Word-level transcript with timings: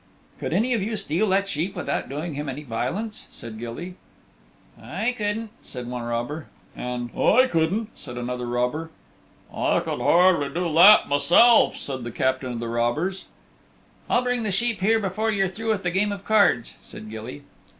"Could 0.39 0.51
any 0.51 0.73
of 0.73 0.81
you 0.81 0.95
steal 0.95 1.29
that 1.29 1.47
sheep 1.47 1.75
without 1.75 2.09
doing 2.09 2.33
him 2.33 2.49
any 2.49 2.63
violence?" 2.63 3.27
said 3.29 3.59
Gilly. 3.59 3.97
"I 4.81 5.13
couldn't," 5.15 5.51
said 5.61 5.87
one 5.87 6.01
robber, 6.01 6.47
and 6.75 7.11
"I 7.15 7.45
couldn't," 7.45 7.89
said 7.95 8.17
another 8.17 8.47
robber. 8.47 8.89
"I 9.53 9.79
could 9.79 9.99
hardly 10.01 10.49
do 10.49 10.73
that 10.73 11.07
myself," 11.07 11.77
said 11.77 12.03
the 12.03 12.09
Captain 12.09 12.51
of 12.53 12.59
the 12.59 12.67
Robbers. 12.67 13.25
"I'll 14.09 14.23
bring 14.23 14.41
the 14.41 14.51
sheep 14.51 14.79
here 14.81 14.97
before 14.99 15.29
you're 15.29 15.47
through 15.47 15.69
with 15.69 15.83
the 15.83 15.91
game 15.91 16.11
of 16.11 16.25
cards," 16.25 16.73
said 16.81 17.11
Gilly. 17.11 17.43